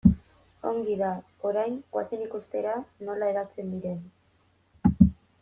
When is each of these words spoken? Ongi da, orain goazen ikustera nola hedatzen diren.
Ongi 0.69 0.95
da, 1.01 1.09
orain 1.49 1.75
goazen 1.97 2.23
ikustera 2.29 2.73
nola 3.11 3.29
hedatzen 3.35 3.71
diren. 3.77 4.03